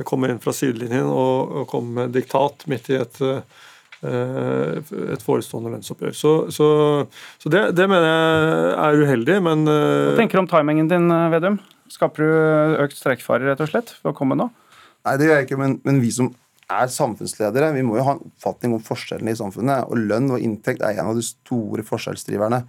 kommer 0.08 0.32
inn 0.32 0.40
fra 0.40 0.54
sidelinjen 0.56 1.10
og, 1.10 1.52
og 1.60 1.68
kommer 1.68 2.04
med 2.04 2.16
diktat 2.16 2.64
midt 2.70 2.88
i 2.92 2.96
et 3.02 3.20
eh, 3.24 3.42
Eh, 3.42 3.77
et 4.06 5.24
forestående 5.24 5.72
lønnsoppgjør. 5.74 6.14
Så, 6.14 6.32
så, 6.54 6.68
så 7.42 7.50
det, 7.50 7.64
det, 7.78 7.88
mener 7.90 8.06
jeg 8.06 8.76
er 8.84 9.02
uheldig, 9.02 9.38
men 9.42 9.64
eh, 9.66 10.10
Hva 10.12 10.18
tenker 10.20 10.38
du 10.38 10.44
om 10.44 10.50
timingen 10.50 10.90
din, 10.90 11.10
eh, 11.10 11.28
Vedum? 11.34 11.58
Skaper 11.90 12.22
du 12.22 12.82
økt 12.84 12.98
streikfare 12.98 13.48
rett 13.48 13.64
og 13.64 13.70
slett 13.70 13.94
for 13.96 14.12
å 14.12 14.16
komme 14.16 14.38
nå? 14.38 14.50
Nei, 15.06 15.16
det 15.18 15.28
gjør 15.28 15.40
jeg 15.40 15.48
ikke, 15.48 15.60
men, 15.60 15.78
men 15.88 16.02
vi 16.04 16.12
som 16.14 16.30
er 16.68 16.90
samfunnsledere. 16.92 17.72
Vi 17.74 17.84
må 17.86 17.96
jo 17.96 18.04
ha 18.04 18.14
en 18.16 18.26
oppfatning 18.28 18.74
om 18.76 18.84
forskjellene 18.84 19.32
i 19.32 19.38
samfunnet. 19.38 19.88
Og 19.88 20.02
lønn 20.10 20.28
og 20.34 20.42
inntekt 20.44 20.84
er 20.84 20.98
en 20.98 21.12
av 21.14 21.16
de 21.16 21.24
store 21.24 21.84
forskjellsdriverne. 21.86 22.60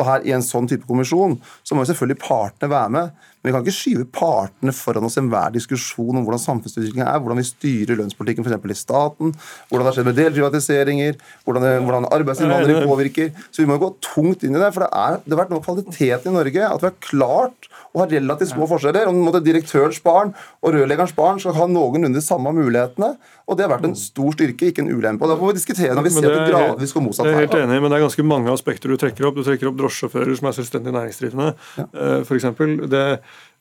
Og 0.00 0.08
her 0.08 0.24
I 0.24 0.32
en 0.38 0.44
sånn 0.46 0.68
type 0.70 0.88
kommisjon 0.88 1.36
så 1.60 1.76
må 1.76 1.84
jo 1.84 1.92
selvfølgelig 1.92 2.22
partene 2.22 2.72
være 2.72 2.94
med. 2.96 3.26
Men 3.42 3.50
vi 3.50 3.54
kan 3.56 3.64
ikke 3.66 3.74
skyve 3.74 4.06
partene 4.14 4.74
foran 4.76 5.08
oss 5.08 5.18
i 5.18 5.22
enhver 5.22 5.50
diskusjon 5.56 6.18
om 6.18 6.22
hvordan 6.26 6.42
samfunnsutviklingen 6.42 7.08
er, 7.08 7.18
hvordan 7.18 7.40
vi 7.40 7.46
styrer 7.48 7.98
lønnspolitikken 7.98 8.46
f.eks. 8.46 8.70
i 8.70 8.78
staten, 8.78 9.34
hvordan 9.68 9.82
det 9.82 9.90
har 9.90 9.96
skjedd 9.98 10.08
med 10.10 10.18
delprivatiseringer, 10.20 11.18
hvordan, 11.44 11.66
det, 11.66 11.72
hvordan 11.82 12.08
arbeidsinnvandring 12.14 12.86
påvirker. 12.86 13.32
Så 13.50 13.64
vi 13.64 13.68
må 13.70 13.80
gå 13.82 13.90
tungt 14.04 14.46
inn 14.46 14.54
i 14.54 14.62
det. 14.62 14.70
For 14.76 14.86
det, 14.86 14.90
er, 14.94 15.18
det 15.26 15.34
har 15.34 15.42
vært 15.42 15.54
noe 15.54 15.62
av 15.62 15.66
kvaliteten 15.66 16.30
i 16.30 16.36
Norge 16.38 16.70
at 16.70 16.84
vi 16.84 16.90
har 16.90 16.98
klart 17.02 17.70
å 17.92 18.00
ha 18.00 18.08
relativt 18.08 18.54
små 18.54 18.68
forskjeller. 18.70 19.10
Om 19.10 19.20
måte, 19.26 19.42
Direktørens 19.42 19.98
barn 20.04 20.30
og 20.62 20.74
rørleggerens 20.76 21.14
barn 21.16 21.40
skal 21.42 21.56
ha 21.58 21.66
noenlunde 21.68 22.20
de 22.20 22.24
samme 22.24 22.52
mulighetene. 22.56 23.16
og 23.46 23.58
Det 23.58 23.66
har 23.66 23.72
vært 23.74 23.88
en 23.90 23.98
stor 23.98 24.32
styrke, 24.36 24.70
ikke 24.70 24.84
en 24.84 24.92
ulempe. 24.92 25.26
og 25.26 25.32
Da 25.32 25.38
får 25.40 25.50
vi 25.50 25.58
diskutere 25.58 25.96
når 25.98 26.06
vi 26.06 26.14
ser 26.14 26.28
at 26.30 26.38
det 26.38 26.54
gradvis 26.54 26.94
går 26.94 27.04
motsatt 27.04 27.26
vei. 27.26 27.34
Jeg 27.34 27.40
er 27.42 27.46
helt 27.48 27.58
enig, 27.58 27.80
men 27.82 27.92
det 27.92 27.98
er 27.98 28.06
ganske 28.06 28.26
mange 28.30 28.54
aspekter 28.54 28.92
du 28.92 28.96
trekker 29.00 29.28
opp. 29.28 29.36
Du 29.36 29.44
trekker 29.46 29.68
opp 29.68 29.78
drosjesjåfører 29.80 30.38
som 30.38 30.48
er 30.48 30.56
selvstendig 30.56 30.94
næringsdrivende, 30.94 31.50
ja. 31.80 31.88
Eh, 31.92 32.22
f.eks. 32.22 32.48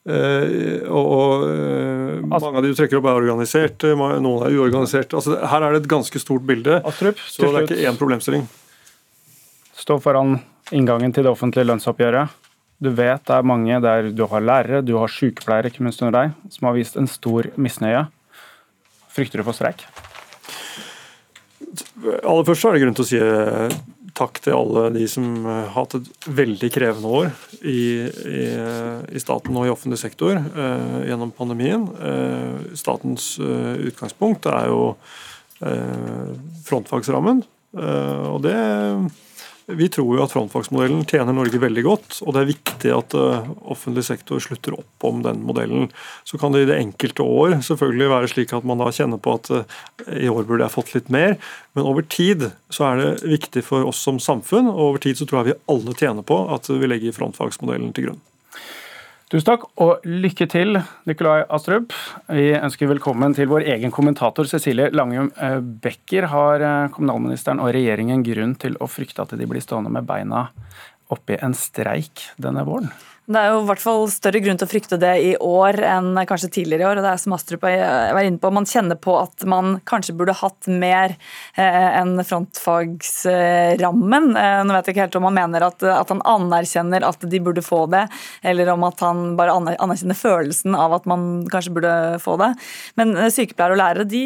Uh, 0.01 0.81
og, 0.89 1.43
uh, 1.45 2.23
altså, 2.25 2.47
Mange 2.47 2.61
av 2.61 2.65
de 2.65 2.71
du 2.71 2.77
trekker 2.79 2.97
opp, 2.97 3.09
er 3.11 3.19
organisert, 3.21 3.85
noen 3.93 4.47
er 4.47 4.55
uorganisert. 4.57 5.13
Altså, 5.17 5.37
her 5.51 5.65
er 5.67 5.75
det 5.75 5.83
et 5.83 5.91
ganske 5.91 6.21
stort 6.23 6.45
bilde, 6.47 6.79
Astrup, 6.89 7.21
så 7.21 7.51
det 7.51 7.61
er 7.61 7.67
ikke 7.69 7.91
én 7.91 7.99
problemstilling. 7.99 8.47
Stå 9.77 9.99
foran 10.01 10.39
inngangen 10.73 11.13
til 11.13 11.25
det 11.27 11.33
offentlige 11.33 11.69
lønnsoppgjøret. 11.69 12.39
Du 12.81 12.89
vet 12.97 13.21
det 13.29 13.35
er 13.35 13.45
mange 13.45 13.77
der 13.83 14.09
du 14.15 14.23
har 14.31 14.41
lærere, 14.41 14.81
du 14.81 14.95
har 14.97 15.11
sykepleiere 15.11 15.69
ikke 15.69 15.83
minst 15.85 16.01
under 16.01 16.15
deg, 16.17 16.37
som 16.49 16.65
har 16.69 16.77
vist 16.79 16.97
en 16.97 17.09
stor 17.09 17.51
misnøye. 17.53 18.07
Frykter 19.11 19.41
du 19.41 19.45
for 19.45 19.57
streik? 19.57 19.83
Aller 22.25 22.47
først 22.47 22.65
er 22.65 22.73
det 22.73 22.81
grunn 22.81 22.97
til 22.97 23.05
å 23.05 23.09
si 23.09 23.19
eh, 23.21 23.75
takk 24.17 24.39
til 24.43 24.55
alle 24.57 24.85
de 24.95 25.05
som 25.09 25.25
har 25.47 25.71
hatt 25.75 25.95
et 25.97 26.09
veldig 26.27 26.69
krevende 26.73 27.11
år 27.21 27.31
i, 27.61 27.81
i, 28.07 28.43
i 29.11 29.21
staten 29.21 29.57
og 29.57 29.67
i 29.67 29.73
offentlig 29.73 29.99
sektor 30.01 30.37
eh, 30.37 30.97
gjennom 31.09 31.33
pandemien. 31.35 31.87
Eh, 31.95 32.75
statens 32.79 33.33
eh, 33.41 33.87
utgangspunkt 33.91 34.47
er 34.51 34.69
jo 34.71 34.83
eh, 35.65 36.31
frontfagsrammen, 36.67 37.43
eh, 37.77 38.25
og 38.31 38.41
det 38.45 38.57
vi 39.77 39.87
tror 39.91 40.17
jo 40.17 40.23
at 40.23 40.33
frontfagsmodellen 40.33 41.03
tjener 41.09 41.35
Norge 41.35 41.59
veldig 41.61 41.83
godt, 41.85 42.17
og 42.25 42.35
det 42.35 42.41
er 42.41 42.49
viktig 42.49 42.93
at 42.95 43.15
uh, 43.17 43.49
offentlig 43.73 44.03
sektor 44.07 44.41
slutter 44.43 44.75
opp 44.77 45.07
om 45.07 45.21
den 45.25 45.43
modellen. 45.47 45.89
Så 46.27 46.39
kan 46.41 46.55
det 46.55 46.65
i 46.65 46.69
det 46.69 46.79
enkelte 46.81 47.25
år 47.25 47.57
selvfølgelig 47.67 48.09
være 48.13 48.31
slik 48.31 48.55
at 48.57 48.67
man 48.67 48.81
da 48.81 48.89
kjenner 48.95 49.21
på 49.21 49.35
at 49.39 49.51
uh, 49.53 49.77
i 50.17 50.29
år 50.31 50.47
burde 50.47 50.65
jeg 50.65 50.75
fått 50.75 50.95
litt 50.95 51.13
mer, 51.13 51.37
men 51.77 51.87
over 51.87 52.05
tid 52.07 52.49
så 52.73 52.89
er 52.89 53.01
det 53.01 53.31
viktig 53.35 53.65
for 53.67 53.87
oss 53.87 54.01
som 54.03 54.19
samfunn, 54.21 54.69
og 54.71 54.83
over 54.89 55.05
tid 55.05 55.19
så 55.19 55.29
tror 55.29 55.41
jeg 55.41 55.53
vi 55.53 55.61
alle 55.75 55.95
tjener 55.97 56.27
på 56.27 56.43
at 56.53 56.71
vi 56.71 56.89
legger 56.89 57.15
frontfagsmodellen 57.15 57.95
til 57.95 58.09
grunn. 58.09 58.21
Tusen 59.31 59.47
takk, 59.47 59.61
og 59.79 60.03
lykke 60.03 60.43
til, 60.51 60.75
Nikolai 61.07 61.45
Astrup. 61.55 61.93
Vi 62.27 62.49
ønsker 62.51 62.89
velkommen 62.89 63.31
til 63.31 63.47
vår 63.47 63.63
egen 63.77 63.93
kommentator 63.95 64.43
Cecilie 64.43 64.89
Langum 64.91 65.29
eh, 65.39 65.61
Becker. 65.63 66.27
Har 66.33 66.59
eh, 66.59 66.89
kommunalministeren 66.91 67.61
og 67.63 67.71
regjeringen 67.71 68.25
grunn 68.27 68.57
til 68.59 68.75
å 68.83 68.89
frykte 68.91 69.23
at 69.23 69.31
de 69.39 69.47
blir 69.47 69.63
stående 69.63 69.93
med 69.95 70.03
beina 70.09 70.49
oppi 71.15 71.39
en 71.39 71.55
streik 71.55 72.25
denne 72.43 72.65
våren? 72.67 72.91
Det 73.31 73.39
er 73.39 73.53
jo 73.53 73.61
i 73.61 73.67
hvert 73.69 73.79
fall 73.79 74.09
større 74.11 74.41
grunn 74.43 74.57
til 74.59 74.67
å 74.67 74.69
frykte 74.71 74.97
det 74.99 75.11
i 75.23 75.29
år 75.39 75.77
enn 75.87 76.17
kanskje 76.27 76.49
tidligere 76.57 76.83
i 76.83 76.87
år. 76.89 76.97
og 76.99 77.03
det 77.05 77.11
er 77.13 77.19
som 77.21 77.33
Astrup 77.35 77.61
var 77.63 78.23
inne 78.25 78.41
på, 78.41 78.51
Man 78.51 78.65
kjenner 78.67 78.97
på 78.99 79.13
at 79.21 79.45
man 79.47 79.79
kanskje 79.87 80.15
burde 80.17 80.33
hatt 80.35 80.67
mer 80.67 81.15
eh, 81.55 81.99
enn 82.01 82.23
frontfagsrammen. 82.27 84.25
Eh, 84.35 84.63
nå 84.65 84.73
vet 84.75 84.87
jeg 84.87 84.93
ikke 84.95 85.05
helt 85.05 85.15
om 85.21 85.27
han 85.29 85.37
mener 85.37 85.61
at, 85.67 85.83
at, 85.83 86.09
han 86.11 86.21
anerkjenner 86.27 87.05
at 87.07 87.23
de 87.31 87.39
burde 87.39 87.63
få 87.63 87.85
det, 87.93 88.07
eller 88.43 88.69
om 88.73 88.83
at 88.89 88.99
han 89.05 89.37
bare 89.39 89.55
anerkjenner 89.55 90.17
følelsen 90.17 90.75
av 90.75 90.93
at 90.99 91.07
man 91.07 91.47
kanskje 91.51 91.75
burde 91.77 92.19
få 92.23 92.35
det. 92.41 92.51
Men 92.99 93.15
eh, 93.15 93.31
sykepleiere 93.31 93.77
og 93.77 93.81
lærere 93.83 94.07
de, 94.11 94.25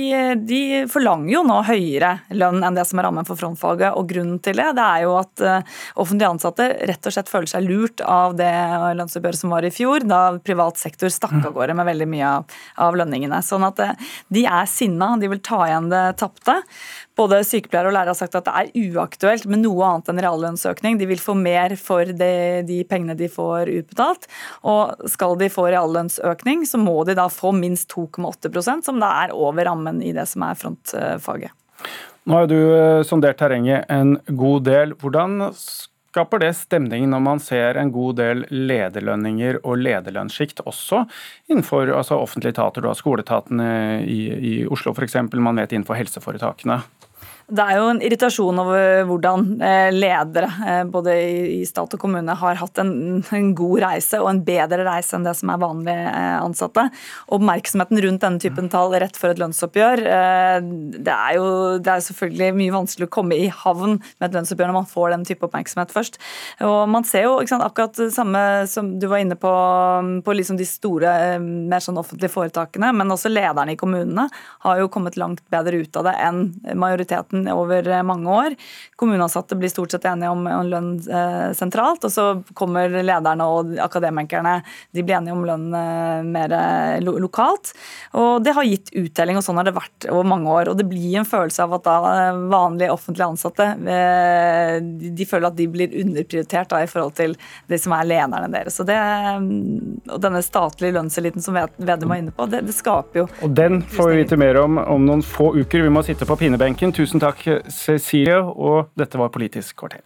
de 0.50 0.64
forlanger 0.90 1.34
jo 1.36 1.44
nå 1.46 1.62
høyere 1.70 2.12
lønn 2.34 2.64
enn 2.66 2.78
det 2.80 2.88
som 2.90 3.00
er 3.00 3.10
rammen 3.10 3.28
for 3.28 3.38
frontfaget. 3.38 3.94
og 3.94 4.10
Grunnen 4.10 4.40
til 4.42 4.58
det, 4.58 4.72
det 4.80 4.86
er 4.88 5.06
jo 5.06 5.12
at 5.20 5.36
offentlig 6.00 6.28
ansatte 6.30 6.72
rett 6.88 7.06
og 7.06 7.14
slett 7.14 7.30
føler 7.30 7.50
seg 7.52 7.68
lurt 7.68 8.02
av 8.02 8.34
det 8.40 8.54
lønnsoppgjøret 9.00 9.40
som 9.40 9.54
var 9.54 9.66
i 9.68 9.72
fjor, 9.74 10.06
da 10.08 10.22
privat 10.44 10.80
sektor 10.82 11.12
stakk 11.14 11.38
av 11.42 11.54
gårde 11.56 11.76
med 11.78 11.88
veldig 11.90 12.08
mye 12.12 12.30
av, 12.30 12.60
av 12.88 12.98
lønningene. 13.00 13.42
Sånn 13.46 13.66
at 13.68 13.82
eh, 13.84 13.96
de 14.34 14.46
er 14.50 14.70
sinna, 14.70 15.14
de 15.22 15.30
vil 15.32 15.42
ta 15.46 15.62
igjen 15.68 15.90
det 15.94 16.04
tapte. 16.22 16.58
Både 17.16 17.42
sykepleiere 17.48 17.92
og 17.92 17.96
lærere 17.96 18.12
har 18.12 18.20
sagt 18.20 18.36
at 18.36 18.48
det 18.48 18.56
er 18.60 18.96
uaktuelt 18.96 19.46
med 19.48 19.64
noe 19.64 19.88
annet 19.88 20.12
enn 20.12 20.24
reallønnsøkning. 20.26 21.00
De 21.00 21.10
vil 21.10 21.22
få 21.22 21.38
mer 21.40 21.78
for 21.80 22.08
de, 22.08 22.32
de 22.68 22.82
pengene 22.88 23.16
de 23.20 23.30
får 23.32 23.72
utbetalt. 23.72 24.28
Og 24.68 25.10
skal 25.12 25.38
de 25.40 25.52
få 25.52 25.70
reallønnsøkning, 25.70 26.66
så 26.68 26.82
må 26.82 26.98
de 27.08 27.16
da 27.18 27.30
få 27.32 27.54
minst 27.56 27.94
2,8% 27.96 28.90
som 28.90 29.00
da 29.04 29.14
er 29.24 29.36
over 29.36 29.70
rammen 29.70 30.04
i 30.04 30.12
det 30.16 30.28
som 30.32 30.44
er 30.48 30.60
frontfaget. 30.60 31.56
Nå 32.26 32.40
har 32.40 32.48
du 32.50 32.58
eh, 32.58 33.04
sondert 33.06 33.38
terrenget 33.38 33.86
en 33.92 34.16
god 34.26 34.66
del. 34.66 34.96
Hvordan 34.98 35.52
skaper 36.16 36.46
det 36.46 36.54
stemning 36.56 37.10
når 37.12 37.24
man 37.26 37.42
ser 37.44 37.80
en 37.80 37.92
god 37.92 38.20
del 38.22 38.46
lederlønninger 38.50 39.60
og 39.64 39.82
lederlønnssjikt 39.84 40.64
også 40.64 41.04
innenfor 41.52 41.92
altså 41.92 42.22
offentlige 42.24 42.56
etater? 42.56 42.82
Du 42.82 42.90
har 42.90 43.00
skoleetaten 43.00 43.60
i, 44.08 44.22
i 44.32 44.54
Oslo 44.72 44.96
f.eks., 44.96 45.20
man 45.36 45.60
vet 45.60 45.76
innenfor 45.76 46.00
helseforetakene. 46.00 46.80
Det 47.46 47.62
er 47.62 47.78
jo 47.78 47.90
en 47.92 48.00
irritasjon 48.02 48.58
over 48.58 49.04
hvordan 49.06 49.44
eh, 49.62 49.92
ledere 49.94 50.48
eh, 50.66 50.80
både 50.90 51.14
i 51.14 51.60
stat 51.70 51.92
og 51.94 52.00
kommune 52.02 52.34
har 52.40 52.58
hatt 52.58 52.80
en, 52.82 53.22
god 53.54 53.84
reise 53.84 54.18
og 54.18 54.32
en 54.32 54.40
bedre 54.48 54.82
reise 54.88 55.14
enn 55.14 55.28
det 55.28 55.36
som 55.38 55.52
er 55.54 55.60
vanlige 55.62 56.08
eh, 56.10 56.40
ansatte. 56.40 56.88
Oppmerksomheten 57.38 58.02
rundt 58.02 58.24
denne 58.26 58.42
typen 58.42 58.70
tall 58.74 58.96
rett 58.98 59.20
for 59.20 59.30
et 59.30 59.42
lønnsoppgjør 59.42 60.02
Det 60.96 61.14
er 61.14 61.36
jo 61.38 61.46
det 61.86 61.92
er 61.92 62.06
selvfølgelig 62.08 62.58
mye 62.58 62.74
vanskelig 62.74 63.10
å 63.10 63.14
komme 63.14 63.38
i 63.38 63.52
havn 63.54 64.00
med 64.00 64.28
et 64.28 64.40
lønnsoppgjør 64.40 64.72
når 64.72 64.78
man 64.80 64.90
får 64.96 65.14
den 65.14 65.28
type 65.30 65.46
oppmerksomhet 65.46 65.94
først. 65.94 66.18
Og 66.66 66.90
Man 66.90 67.06
ser 67.06 67.28
jo 67.28 67.38
sant, 67.46 67.62
akkurat 67.66 67.94
det 68.00 68.10
samme 68.16 68.42
som 68.72 68.96
du 68.98 69.06
var 69.12 69.22
inne 69.22 69.38
på, 69.38 69.54
på 70.26 70.38
liksom 70.40 70.58
de 70.58 70.66
store, 70.66 71.38
mer 71.46 71.84
sånn 71.84 72.02
offentlige 72.02 72.34
foretakene, 72.34 72.90
men 72.96 73.14
også 73.14 73.30
lederne 73.30 73.76
i 73.76 73.80
kommunene 73.80 74.28
har 74.66 74.82
jo 74.82 74.90
kommet 74.90 75.20
langt 75.22 75.46
bedre 75.54 75.84
ut 75.86 76.02
av 76.02 76.10
det 76.10 76.18
enn 76.26 76.44
majoriteten 76.74 77.35
tilliten 77.36 77.54
over 77.54 78.04
mange 78.04 78.30
år. 78.30 78.56
Kommuneansatte 78.96 79.56
blir 79.56 79.70
stort 79.70 79.92
sett 79.92 80.06
enige 80.06 80.30
om, 80.30 80.48
om 80.48 80.68
lønn 80.68 80.92
eh, 81.10 81.54
sentralt, 81.54 82.04
og 82.04 82.12
så 82.12 82.44
kommer 82.54 82.90
lederne 82.90 83.46
og 83.46 83.78
akademikerne 83.80 84.62
de 84.92 85.04
blir 85.04 85.18
enige 85.18 85.34
om 85.34 85.46
lønn 85.46 85.74
eh, 85.74 86.24
mer 86.24 86.52
eh, 86.52 87.02
lo 87.04 87.18
lokalt. 87.20 87.74
Og 88.14 88.44
det 88.44 88.54
har 88.56 88.64
gitt 88.64 88.94
uttelling, 88.94 89.38
og 89.38 89.44
sånn 89.44 89.58
har 89.60 89.68
det 89.68 89.76
vært 89.76 90.08
over 90.10 90.24
mange 90.24 90.50
år. 90.50 90.70
Og 90.72 90.78
det 90.78 90.88
blir 90.88 91.20
en 91.20 91.28
følelse 91.28 91.64
av 91.64 91.76
at 91.80 91.86
da 91.86 91.98
eh, 92.14 92.40
vanlige 92.52 92.94
offentlige 92.94 93.28
ansatte 93.28 93.70
eh, 93.76 94.80
de, 94.82 95.12
de 95.16 95.28
føler 95.28 95.50
at 95.50 95.58
de 95.58 95.68
blir 95.72 95.96
underprioritert 96.02 96.72
da, 96.72 96.84
i 96.84 96.90
forhold 96.90 97.16
til 97.18 97.36
det 97.68 97.82
som 97.82 97.96
er 97.98 98.08
lederne 98.08 98.52
deres. 98.54 98.80
Og, 98.80 98.88
det, 98.90 99.00
og 100.12 100.22
denne 100.24 100.44
statlige 100.46 100.96
lønnseliten 100.96 101.44
som 101.44 101.56
Vedum 101.56 102.12
var 102.12 102.20
inne 102.20 102.34
på, 102.36 102.46
det, 102.52 102.66
det 102.68 102.74
skaper 102.76 103.22
jo 103.22 103.26
Og 103.46 103.54
den 103.56 103.80
får 103.90 104.10
vi 104.12 104.18
vite 104.20 104.38
mer 104.40 104.58
om 104.60 104.78
om 104.78 105.06
noen 105.08 105.22
få 105.26 105.54
uker. 105.56 105.86
Vi 105.86 105.92
må 105.92 106.04
sitte 106.06 106.28
på 106.28 106.36
pinnebenken. 106.40 106.94
Tusen 106.96 107.22
takk, 107.26 107.70
Cecilie, 107.74 108.38
og 108.38 108.92
dette 109.00 109.20
var 109.20 109.34
Politisk 109.34 109.82
kvarter. 109.82 110.06